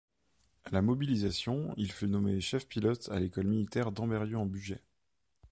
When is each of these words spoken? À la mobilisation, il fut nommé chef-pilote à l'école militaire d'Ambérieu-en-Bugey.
À 0.63 0.71
la 0.71 0.81
mobilisation, 0.81 1.75
il 1.77 1.91
fut 1.91 2.07
nommé 2.07 2.41
chef-pilote 2.41 3.07
à 3.09 3.19
l'école 3.19 3.45
militaire 3.45 3.91
d'Ambérieu-en-Bugey. 3.91 4.81